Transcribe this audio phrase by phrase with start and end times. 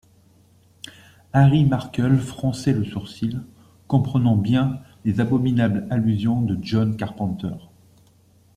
[1.31, 3.39] Harry Markel fronçait le sourcil,
[3.87, 7.51] comprenant bien les abominables allusions de John Carpenter.